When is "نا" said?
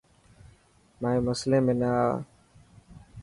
1.81-1.89